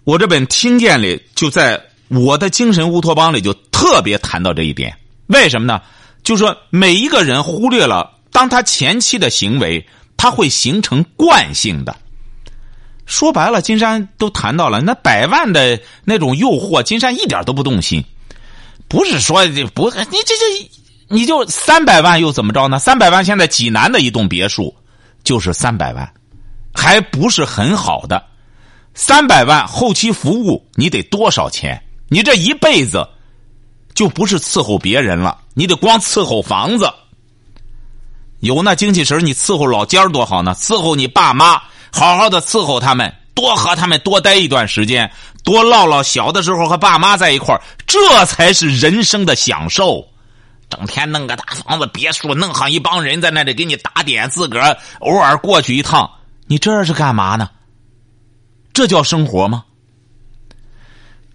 [0.04, 4.96] 我这本听见里，就在我的精神乌托邦里，就特别谈到这一点。
[5.26, 5.82] 为什么呢？
[6.22, 9.84] 就说每一个人忽略了，当他前期的行为，
[10.16, 11.94] 他会形成惯性的。
[13.06, 18.04] 说白了，金山都谈到了那百万的那种诱惑，金山一点都不动心。
[18.88, 20.70] 不是说不，你这这
[21.08, 22.78] 你就三百万又怎么着呢？
[22.78, 24.74] 三百万现在济南的一栋别墅
[25.24, 26.12] 就是三百万，
[26.74, 28.22] 还不是很好的。
[28.94, 31.80] 三百万后期服务，你得多少钱？
[32.08, 33.08] 你这一辈子
[33.94, 36.88] 就不是伺候别人了，你得光伺候房子。
[38.40, 40.54] 有那精气神你伺候老家多好呢！
[40.54, 41.60] 伺候你爸妈，
[41.92, 45.10] 好好的伺候他们，多和他们多待一段时间，
[45.44, 50.06] 多唠唠小的时候和爸妈在一块，这才是人生的享受。
[50.68, 56.10] 整天弄个大房子、别墅，弄上一帮人在那里给你打点，自个儿偶尔过去一趟，
[56.46, 57.48] 你这是干嘛呢？
[58.72, 59.64] 这叫生活吗？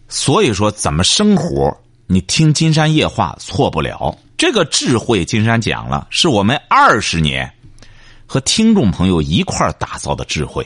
[0.09, 1.75] 所以说，怎么生活？
[2.07, 4.13] 你听金山夜话错不了。
[4.37, 7.49] 这个智慧，金山讲了，是我们二十年
[8.31, 10.65] 和听众朋友一块打造的智慧。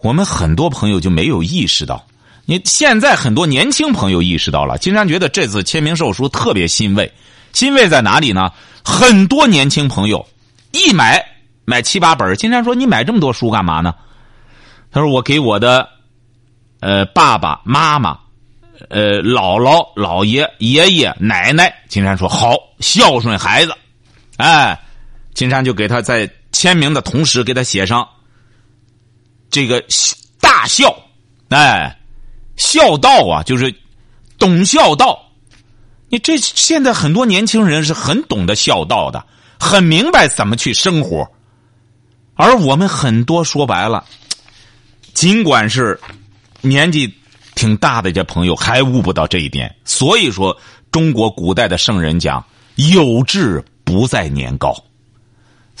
[0.00, 2.02] 我们很多朋友就没有意识到，
[2.46, 4.78] 你现在很多年轻朋友意识到了。
[4.78, 7.12] 金山觉得这次签名售书特别欣慰，
[7.52, 8.50] 欣慰在哪里呢？
[8.82, 10.26] 很多年轻朋友
[10.70, 11.22] 一买
[11.66, 13.94] 买七八本，金山说：“你买这么多书干嘛呢？”
[14.90, 15.86] 他说：“我给我的，
[16.80, 18.18] 呃，爸爸妈妈，
[18.88, 23.74] 呃，姥姥、姥爷、爷爷、奶奶。”金山说：“好，孝顺孩子。”
[24.38, 24.80] 哎，
[25.34, 28.06] 金山就给他在签名的同时给他写上
[29.50, 29.84] 这个
[30.40, 30.94] 大孝，
[31.48, 31.98] 哎，
[32.56, 33.74] 孝道啊，就是
[34.38, 35.30] 懂孝道。
[36.08, 39.24] 你这现在很多年轻人是很懂得孝道的，
[39.58, 41.26] 很明白怎么去生活，
[42.34, 44.04] 而我们很多说白了。
[45.14, 45.98] 尽管是
[46.60, 47.14] 年纪
[47.54, 49.74] 挺大的这朋友，还悟不到这一点。
[49.84, 50.56] 所以说，
[50.90, 52.44] 中国古代的圣人讲
[52.76, 54.74] “有志不在年高”。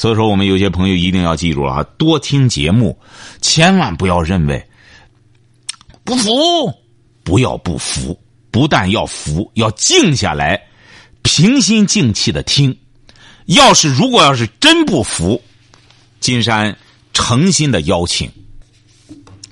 [0.02, 2.98] 所以说，我们有些朋友一定要记住了啊，多听节目，
[3.40, 4.60] 千万不要认为
[6.02, 6.28] 不服，
[7.22, 8.18] 不要不服，
[8.50, 10.60] 不但要服，要静下来，
[11.22, 12.76] 平心静气的听。
[13.46, 15.40] 要是如果要是真不服，
[16.18, 16.76] 金山
[17.12, 18.28] 诚心的邀请。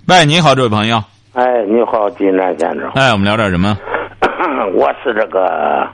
[0.07, 0.97] 喂，你好，这位朋友。
[1.33, 2.91] 哎，你好，金山先生。
[2.97, 3.79] 哎，我们聊点什么？
[4.75, 5.89] 我是这个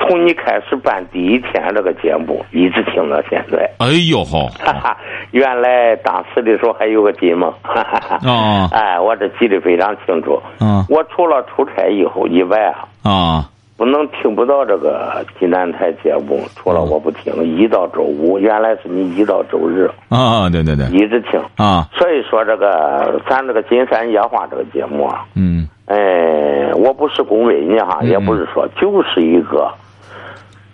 [0.00, 3.70] 从你开始办第一天这个节目，一直听到现在。
[3.78, 4.46] 哎呦好！
[4.58, 4.96] 哈哈，
[5.30, 7.52] 原来当时的时候还有个金梦。
[7.62, 8.18] 哈哈哈。
[8.24, 8.68] 哦。
[8.72, 10.40] 哎，我这记得非常清楚。
[10.60, 10.84] 嗯。
[10.88, 12.88] 我除了出差以后以外啊。
[13.02, 13.44] 啊。
[13.76, 21.88] 不能听不到这个济南台节目，除了我不听，一到周五，原来是你一到周日啊，对对对，一直听啊。
[21.94, 29.72] 所以说这个咱这个金山夜话这个节目啊，嗯，哎，我不是恭维你哈，也不是说，就是一个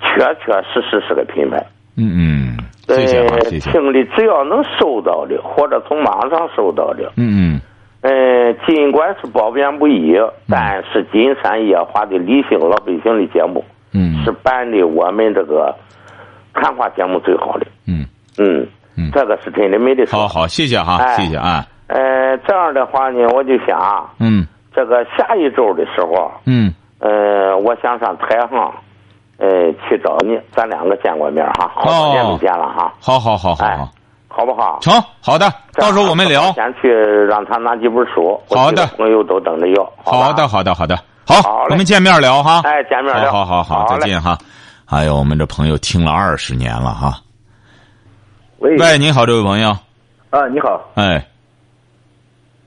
[0.06, 1.64] 确确实实是个品牌。
[1.96, 3.70] 嗯嗯，谢谢啊，谢谢。
[3.70, 7.60] 听的只要能收到的，或者从网上收到的，嗯嗯。
[8.02, 10.14] 呃，尽管是褒贬不一，
[10.48, 15.74] 但是金山夜话的理性老百姓的节目，嗯，是办的我们这个
[16.54, 18.06] 谈话节目最好的，嗯
[18.38, 18.64] 嗯
[18.96, 20.20] 嗯，这个是真的没得说。
[20.20, 21.66] 好好，谢谢哈，谢谢啊。
[21.88, 28.72] 呃，这样的话呢，我就想，嗯，这个下一周的时候，嗯，呃，我想上台上，
[29.38, 29.46] 呃，
[29.88, 32.92] 去找你，咱两个见过面哈，好多年没见了哈。
[33.00, 33.88] 好好好好好。
[34.28, 34.78] 好不好？
[34.82, 36.52] 成，好的，到时候我们聊。
[36.52, 36.92] 先去
[37.26, 38.38] 让他拿几本书。
[38.50, 39.92] 好的，朋友都等着要。
[40.04, 40.94] 好的，好的，好的，
[41.26, 42.60] 好，我们见面聊哈。
[42.64, 43.32] 哎，见面聊。
[43.32, 44.36] 好好好，再见哈。
[44.90, 47.14] 哎呦我们这朋友听了二十年了哈。
[48.58, 49.70] 喂，喂，你好，这位朋友。
[50.28, 50.82] 啊，你好。
[50.96, 51.26] 哎，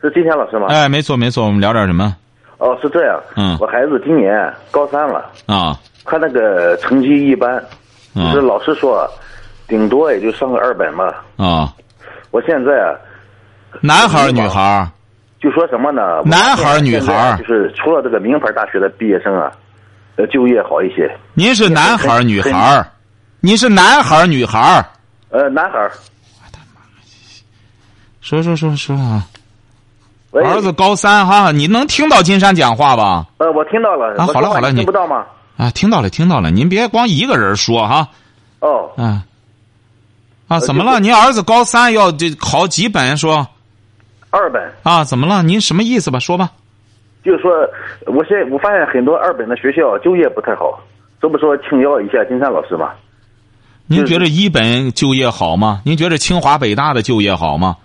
[0.02, 0.68] 是金天老师吗？
[0.70, 2.16] 哎，没错没错，我们聊点什么？
[2.58, 3.22] 哦，是这样。
[3.36, 7.64] 嗯我孩子今年高三了，啊他那个成绩一般，
[8.32, 9.10] 是老师说，
[9.68, 11.24] 顶多也就上个二本吧。
[11.38, 11.74] 啊！
[12.32, 12.94] 我现在啊，
[13.82, 14.90] 男孩儿女孩儿？
[15.42, 16.22] 就说什么呢？
[16.26, 19.52] 男孩儿女孩儿就是除了这个名牌大学的毕业生啊，
[20.18, 21.10] 呃，就业好一些。
[21.34, 22.86] 您是男孩儿女孩儿？
[23.40, 24.86] 你是男孩儿女孩儿？
[25.30, 25.92] 呃，男孩儿。
[28.22, 29.24] 说说说说啊！
[30.32, 33.26] 喂儿子高三哈，你能听到金山讲话吧？
[33.38, 34.16] 呃，我听到了。
[34.22, 35.26] 啊好了好了你听不到吗？
[35.60, 38.08] 啊，听到了听到了，您别光一个人说哈。
[38.62, 39.26] 哦，啊
[40.48, 41.02] 啊，怎么了？
[41.02, 43.18] 您儿子高三要这考几本？
[43.18, 43.46] 说
[44.30, 44.72] 二本。
[44.84, 45.44] 啊，怎么了？
[45.44, 46.18] 您什么意思吧？
[46.18, 46.50] 说吧。
[47.26, 47.52] 就是说，
[48.06, 50.82] 我现在我发现很多二本的学校就业不太好，
[51.22, 52.92] 这不说请教一下金山老师吗？
[53.86, 55.82] 您觉得一本就业好吗？
[55.84, 57.76] 您觉得清华北大的就业好吗？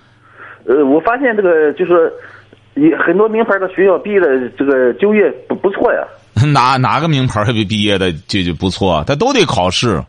[0.65, 2.13] 呃，我发现这个就是，
[2.75, 6.07] 也很多名牌的学校毕业的这个就业不不错呀。
[6.53, 9.03] 哪哪个名牌儿毕业的就就不错？
[9.07, 10.03] 他都得考试。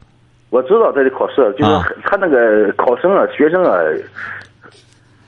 [0.51, 3.75] 我知道他得考试，就是啊他那个考生啊、学生啊，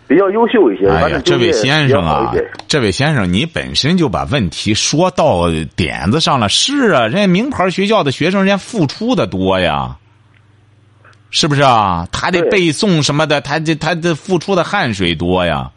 [0.08, 0.88] 比较优秀一些。
[0.88, 2.34] 哎呀这位先生啊
[2.68, 6.48] 这位先生，你本身就把问题说到点子上了。
[6.48, 9.98] 是啊，人家名牌学校的学生，人家付出的多呀，
[11.30, 12.08] 是不是啊？
[12.12, 15.70] 他得背诵什么的，他这他这付出的汗水多呀。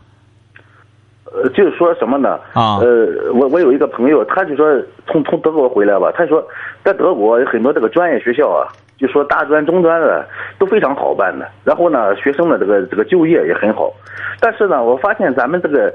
[1.32, 2.38] 呃，就是说什么呢？
[2.52, 6.44] 啊呃，我我有一个朋友，他就说从从德国回来吧，他说
[6.84, 8.66] 在德国有很多这个专业学校啊，
[8.98, 10.26] 就说大专、中专的
[10.58, 13.92] 都非常好办的，然后呢，学生的这个这个就业也很好，
[14.40, 15.92] 但是呢，我发现咱们这个，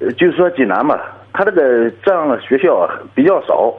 [0.00, 1.00] 呃，就是说济南嘛，
[1.32, 3.74] 他这个这样的学校啊比较少。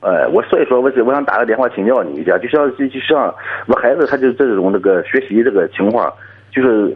[0.00, 3.32] 哎，我所以说，我是我想打个电话请教你一下，就像就就像
[3.68, 6.12] 我孩子他就这种这个学习这个情况，
[6.50, 6.92] 就是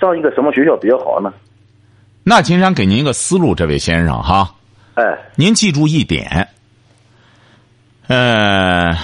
[0.00, 1.32] 上一个什么学校比较好呢？
[2.22, 4.54] 那金山给您一个思路，这位先生哈，
[4.94, 5.02] 哎，
[5.36, 6.48] 您记住一点，
[8.06, 8.96] 呃，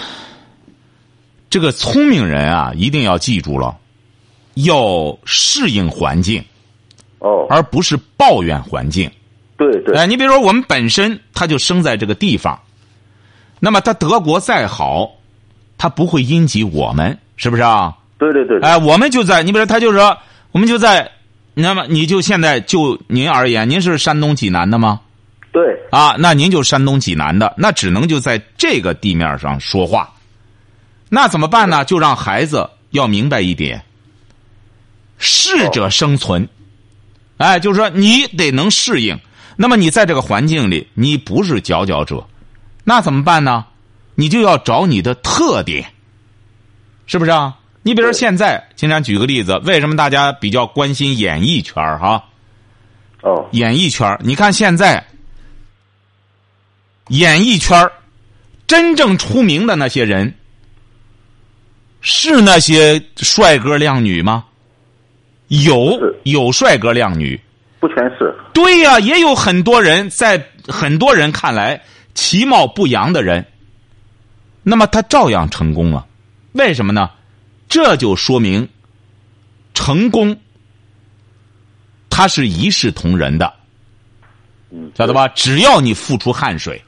[1.50, 3.76] 这个聪明人啊，一定要记住了，
[4.54, 6.42] 要适应环境，
[7.18, 9.10] 哦，而不是抱怨环境。
[9.58, 12.58] 对对，哎，你比如说，我们本身他就生在这个地方，
[13.58, 15.10] 那么他德国再好，
[15.76, 17.94] 他不会因及我们，是不是啊？
[18.16, 20.16] 对对对，哎，我们就在，你比如说，他就说，
[20.52, 21.10] 我们就在，
[21.54, 25.00] 那么你就现在就您而言，您是山东济南的吗？
[25.52, 30.12] 对，啊，那您就山东济南的，那只能就在这个地面上说话。
[31.08, 31.84] 那怎么办呢？
[31.84, 33.82] 就让孩子要明白一点：
[35.18, 36.48] 适者生存。
[37.36, 39.18] 哎，就是说你得能适应。
[39.56, 42.26] 那么你在这个环境里，你不是佼佼者，
[42.84, 43.66] 那怎么办呢？
[44.14, 45.92] 你就要找你的特点，
[47.06, 47.56] 是不是啊？
[47.82, 52.24] 你比如说现在，金山举个例子，为什么大家比较关心演艺圈儿哈？
[53.22, 55.06] 哦，演艺圈儿你看现在，
[57.08, 57.92] 演艺圈儿
[58.66, 60.34] 真正出名的那些人，
[62.02, 64.44] 是那些帅哥靓女吗？
[65.48, 67.40] 有有帅哥靓女，
[67.80, 71.82] 不全是，对呀、也有很多人在很多人看来
[72.14, 73.44] 其貌不扬的人，
[74.62, 76.06] 那么他照样成功了，
[76.52, 77.10] 为什么呢？
[77.70, 78.68] 这就说明
[79.72, 80.36] 成功，
[82.10, 83.54] 它是一视同仁的，
[84.70, 85.28] 嗯，晓得吧？
[85.28, 86.82] 只要你付出汗水，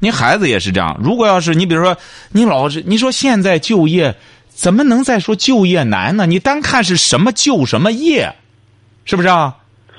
[0.00, 0.98] 你孩子也是这样。
[1.00, 1.94] 如果要是你比如说
[2.30, 4.16] 你老是你说现在就业
[4.48, 6.24] 怎么能再说就业难呢？
[6.24, 8.34] 你单看是什么就什么业，
[9.04, 9.54] 是不是啊？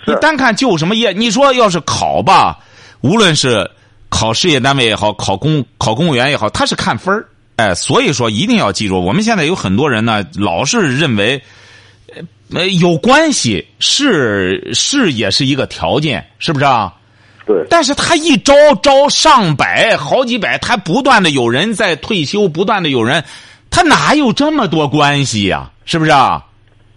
[0.07, 2.57] 你单看就什么业，你说要是考吧，
[3.01, 3.69] 无论是
[4.09, 7.29] 考事业单位也好，考公考公务员也好，他是看分儿。
[7.57, 11.41] 哎，所以说一定要记住，我们现在有很多人呢，老是认为，
[12.53, 16.93] 呃，有关系是是也是一个条件，是不是啊？
[17.47, 23.23] 对，但是他一招招上百、好几百，他不断的有人在退休，不断的有人，
[23.71, 26.43] 他哪有这么多关系呀、是不是啊？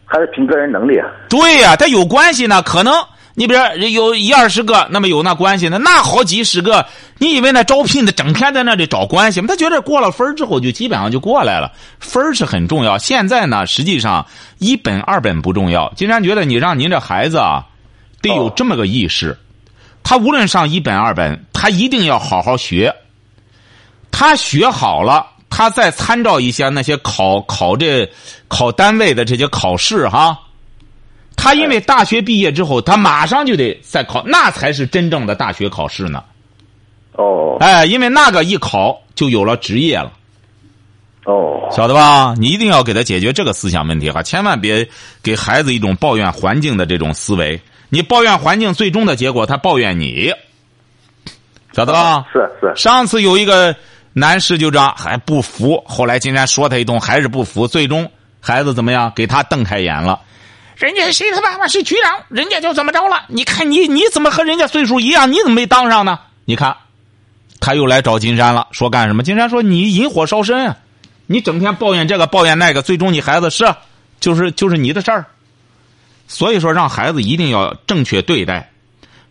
[0.04, 1.06] 还是凭个人能力啊。
[1.28, 2.92] 对呀、他有关系呢，可能
[3.34, 6.84] 你比如有一二十个，那么有那关系呢，那好几十个，
[7.18, 9.46] 你以为那招聘的整天在那里找关系吗？
[9.48, 12.98] 他觉得过了分之后就基本上就过来了，分是很重要。
[12.98, 14.26] 现在呢，实际上
[14.58, 15.92] 一本二本不重要。
[15.96, 17.64] 金山觉得你让您这孩子啊，
[18.20, 19.38] 得有这么个意识，
[20.02, 22.94] 他无论上一本二本，他一定要好好学。
[24.10, 28.10] 他学好了，他再参照一下那些考考这
[28.48, 30.36] 考单位的这些考试哈。
[31.42, 36.22] 他因为大学毕业之后，他马上就得再考，那才是真正的大学考试呢。
[37.12, 40.12] 哦哎，因为那个一考就有了职业了，
[41.24, 42.34] 哦，晓得吧？
[42.36, 44.86] 你一定要给他解决这个思想问题哈，千万别
[45.22, 47.58] 给孩子一种抱怨环境的这种思维。
[47.88, 50.30] 你抱怨环境，最终的结果他抱怨你，
[51.72, 52.26] 晓得吧？
[52.30, 52.70] 是是。
[52.76, 53.74] 上次有一个
[54.12, 58.10] 男士就这样还不服，后来金山说他一通，还是不服，最终
[58.40, 59.10] 孩子怎么样？
[59.16, 60.20] 给他瞪开眼了。
[60.80, 63.24] 人家谁他爸爸是局长，人家就怎么着了？
[63.28, 65.30] 你看你你怎么和人家岁数一样？
[65.30, 66.18] 你怎么没当上呢？
[66.46, 66.74] 你看，
[67.60, 69.22] 他又来找金山了，说干什么？
[69.22, 70.78] 金山说你引火烧身啊！
[71.26, 73.74] 你整天抱怨这个抱怨那个，最终你孩子是
[74.20, 75.26] 就是就是你的事儿。
[76.26, 78.72] 所以说，让孩子一定要正确对待，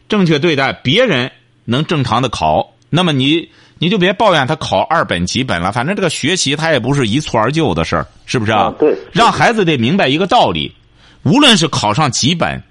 [0.08, 1.32] 正确对待别人
[1.66, 8.72] 能正常的考，那么你你就别抱怨他考二本几本了，反正这个学习他也不是一蹴而就的事儿，是不是啊？
[8.80, 8.96] 对。
[9.12, 10.72] 让孩子得明白一个道理。
[11.24, 12.64] 无论是考上几本，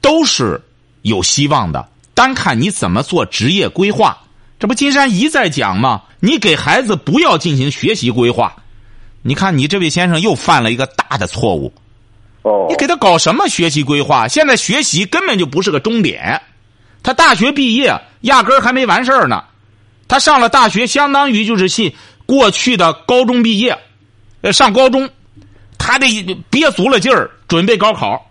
[0.00, 0.62] 都是
[1.02, 1.88] 有希望的。
[2.14, 4.16] 单看你怎么做职业规划，
[4.58, 6.02] 这不金山一再讲吗？
[6.20, 8.56] 你给孩子不要进行学习规划。
[9.22, 11.72] 你看，你这位先生又犯了一个大的错误。
[12.42, 12.66] 哦。
[12.70, 14.28] 你给他搞什么学习规划？
[14.28, 16.40] 现在学习根本就不是个终点。
[17.02, 19.44] 他大学毕业压根儿还没完事儿呢。
[20.08, 23.76] 他上了大学，相当于就是系过去的高中毕业，
[24.40, 25.10] 呃，上高中。
[25.78, 28.30] 他得憋足了劲儿准备高考。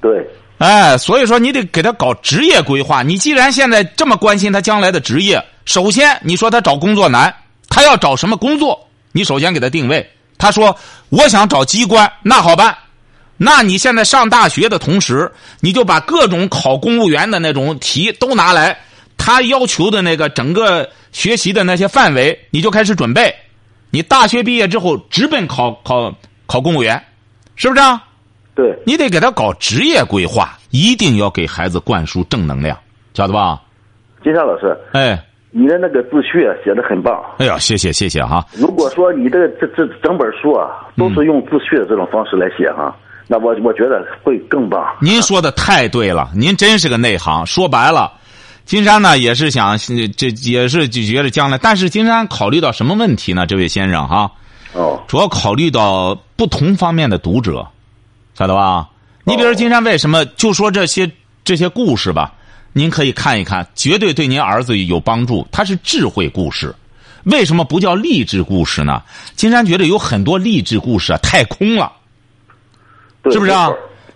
[0.00, 0.26] 对，
[0.58, 3.02] 哎，所以说你得给他搞职业规划。
[3.02, 7.32] 你既然现在这么关心他将来的职业，首先你说他找工作难，
[7.68, 8.88] 他要找什么工作？
[9.12, 10.10] 你首先给他定位。
[10.38, 10.76] 他说
[11.10, 12.76] 我想找机关，那好办。
[13.36, 15.30] 那你现在上大学的同时，
[15.60, 18.76] 你就把各种考公务员的那种题都拿来，
[19.16, 23.32] 他要求的那个整个学习的那些范围，你就开始准备。
[23.92, 26.12] 你大学毕业之后直奔考考
[26.46, 27.00] 考公务员，
[27.56, 27.80] 是不是？
[27.80, 28.02] 啊？
[28.54, 32.76] 对，你得给他搞职业规划，一定要给孩子灌输正能量，
[33.12, 33.60] 晓得吧？
[34.24, 37.22] 金山老师，哎，你的那个自序写的很棒。
[37.36, 38.46] 哎呀，谢谢谢谢哈。
[38.54, 44.82] 如果说你的这这整本书啊，都是用自序的这种方式来写哈，那我我觉得会更棒。
[45.02, 47.44] 您说的太对了，您真是个内行。
[47.44, 48.12] 说白了。
[48.64, 49.76] 金山呢也是想，
[50.16, 53.46] 这也是就觉得将来，但是金山考虑到什么问题呢？
[53.46, 54.30] 这位先生哈，
[54.72, 57.66] 哦，主要考虑到不同方面的读者，
[58.38, 58.88] 晓得吧？
[59.24, 61.10] 你比如金山为什么就说这些
[61.44, 62.32] 这些故事吧？
[62.72, 65.46] 您可以看一看，绝对对您儿子有帮助。
[65.52, 66.74] 它是智慧故事，
[67.24, 69.02] 为什么不叫励志故事呢？
[69.36, 71.92] 金山觉得有很多励志故事啊，太空了，
[73.30, 73.68] 是不是啊？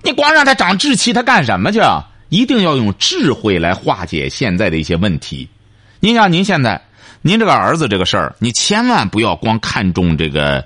[0.03, 1.81] 你光让他长志气，他干什么去？
[2.29, 5.49] 一定要用智慧来化解现在的一些问题。
[6.01, 6.81] 您像您现在，
[7.23, 10.65] 您这个儿子这个事儿，你千万不要光看重这个。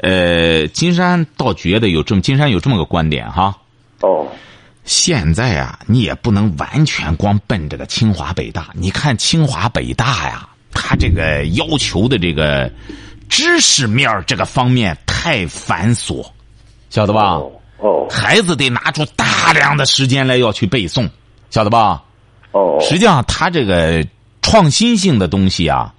[0.00, 3.56] 呃，金山倒觉得有这么金山有这么个观点哈。
[4.00, 4.28] 哦。
[4.84, 8.68] 现在啊，你也不能完全光奔这个清华北大。
[8.74, 12.70] 你看清华北大呀，他这个要求的这个
[13.28, 16.24] 知识面这个方面太繁琐，
[16.90, 17.32] 晓得吧？
[17.32, 17.50] 哦，
[18.10, 21.08] 孩子得拿出大量的时间来要去背诵，
[21.50, 22.02] 晓得吧？
[22.52, 24.04] 哦，实际上他这个
[24.42, 25.94] 创新性的东西啊，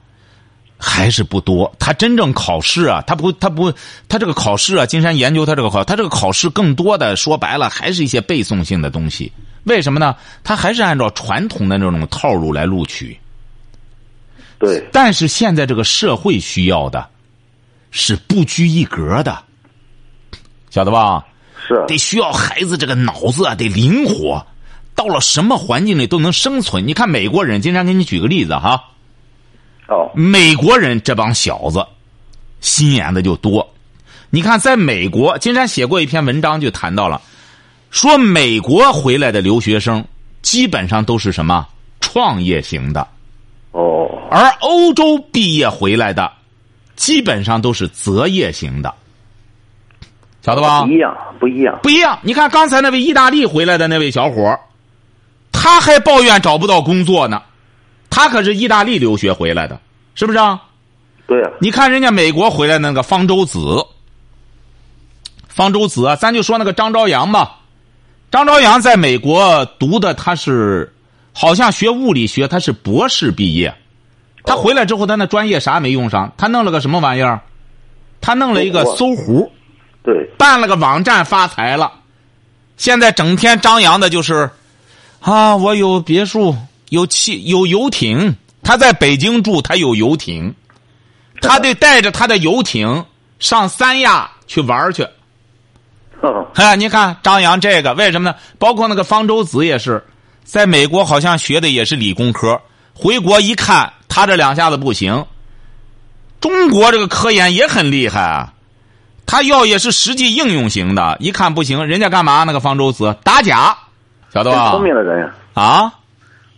[0.78, 1.72] 还是不多。
[1.78, 3.72] 他真正考试啊，他不，他不，
[4.08, 9.32] 他这个考试啊，金山研究他这个考，他这个考试更多的说白了还是一些背诵性的东西。
[9.66, 10.16] 为什么呢？
[10.44, 13.18] 他还是按照传统的那种套路来录取。
[14.58, 14.84] 对。
[14.92, 17.08] 但是现在这个社会需要的，
[17.92, 19.38] 是不拘一格的，
[20.70, 21.24] 晓得吧？
[21.68, 24.46] 是得需要孩子这个脑子啊，得灵活，
[24.96, 26.88] 到了什么环境里都能生存。
[26.88, 28.84] 你看美国人，经常给你举个例子哈。
[29.88, 30.10] 哦。
[30.16, 31.86] 美国人这帮小子，
[32.62, 33.68] 心眼子就多。
[34.30, 37.22] 你看，在美国，金山写过一篇文章，就谈到了，
[37.90, 40.06] 说美国回来的留学生
[40.42, 41.68] 基本上都是什么
[42.00, 43.08] 创业型的。
[43.72, 44.08] 哦。
[44.30, 46.32] 而欧洲毕业回来的，
[46.96, 48.94] 基本上都是择业型的。
[50.42, 50.84] 晓得吧？
[50.84, 52.18] 不一样，不一样，不一样。
[52.22, 54.58] 你看刚才那位意大利回来的那位小伙
[55.52, 57.42] 他还抱怨找不到工作呢。
[58.10, 59.80] 他可是意大利留学回来的，
[60.16, 60.62] 是不是啊？
[61.28, 61.52] 对啊。
[61.60, 63.60] 你看人家美国回来那个方舟子，
[65.48, 67.58] 方舟子啊，咱就说那个张朝阳吧。
[68.32, 70.92] 张朝阳在美国读的，他是
[71.34, 73.74] 好像学物理学，他是博士毕业。
[74.44, 77.42] 他回来之后，他那专业啥没用上，他弄了个什么玩意儿？
[78.22, 79.52] 他弄了一个搜狐。
[80.04, 81.92] 对，办了个网站发财了，
[82.78, 84.50] 现在整天张扬的就是，
[85.20, 86.56] 啊，我有别墅，
[86.90, 88.36] 有汽，有游艇。
[88.62, 90.54] 他在北京住，他有游艇，
[91.42, 93.04] 他得带着他的游艇
[93.40, 95.08] 上三亚去玩去。
[96.56, 98.36] 哎， 你看张扬这个为什么呢？
[98.60, 100.04] 包括那个方舟子也是，
[100.44, 102.62] 在美国好像学的也是理工科，
[102.94, 105.26] 回国一看，他这两下子不行。
[106.40, 108.54] 中国这个科研也很厉害啊。
[109.30, 112.44] 他要也是实际应用型的，一看不行，人家干嘛？
[112.46, 113.78] 那个方舟子打假，
[114.34, 114.72] 晓得吧？
[114.72, 115.32] 聪明的人呀。
[115.54, 115.94] 啊，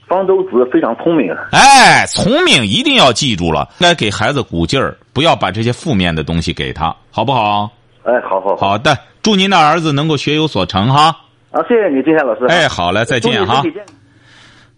[0.07, 1.36] 方舟子非常聪明。
[1.51, 7.69] 哎，聪明一定要记住了，该给孩子鼓劲儿，不要把这些负面的东西给他，好不好？
[8.03, 11.13] 哎，好好好的，祝您的儿子能够学有所成哈。
[11.51, 12.45] 啊，谢谢你，金山老师。
[12.45, 13.61] 哎，好嘞，再见哈。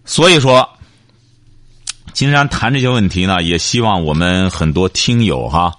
[0.04, 0.68] 所以说，
[2.12, 5.72] 金山谈这些问题呢，也希望我们很多听友哈，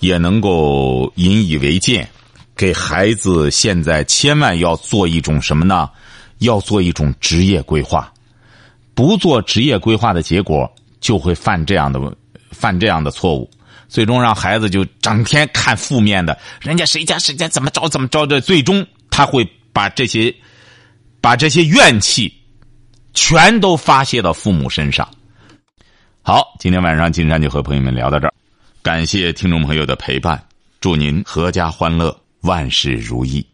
[0.00, 2.08] 也能够引以为戒，
[2.56, 5.90] 给孩子现在千万要做一种什么呢？
[6.38, 8.12] 要做一种职业规划。
[8.94, 12.00] 不做职业规划的结果，就会犯这样的
[12.50, 13.50] 犯这样的错误，
[13.88, 20.34] 最终让孩子就整天看负面的，人家谁家谁家怎么着怎么着的，最终他会把这些
[21.20, 22.32] 把这些怨气。
[23.16, 25.08] 全都发泄到父母身上。
[26.20, 28.34] 好，今天晚上金山就和朋友们聊到这儿，
[28.84, 30.46] 感谢听众朋友的陪伴，
[30.78, 33.53] 祝您阖家欢乐，万事如意。